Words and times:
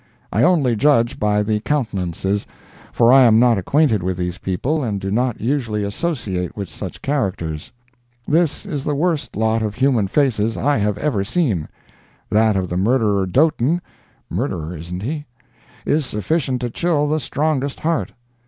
I 0.33 0.41
only 0.41 0.75
judge 0.75 1.19
by 1.19 1.43
the 1.43 1.59
countenances, 1.59 2.47
for 2.91 3.13
I 3.13 3.21
am 3.25 3.39
not 3.39 3.59
acquainted 3.59 4.01
with 4.01 4.17
these 4.17 4.39
people, 4.39 4.83
and 4.83 4.99
do 4.99 5.11
not 5.11 5.39
usually 5.39 5.83
associate 5.83 6.57
with 6.57 6.69
such 6.69 7.03
characters. 7.03 7.71
This 8.27 8.65
is 8.65 8.83
the 8.83 8.95
worst 8.95 9.35
lot 9.35 9.61
of 9.61 9.75
human 9.75 10.07
faces 10.07 10.57
I 10.57 10.77
have 10.79 10.97
ever 10.97 11.23
seen. 11.23 11.69
That 12.31 12.55
of 12.55 12.67
the 12.67 12.77
murderer 12.77 13.27
Doten, 13.27 13.79
(murderer, 14.27 14.75
isn't 14.75 15.03
he?) 15.03 15.27
is 15.85 16.03
sufficient 16.07 16.61
to 16.61 16.71
chill 16.71 17.07
the 17.07 17.19
strongest 17.19 17.81
heart. 17.81 18.11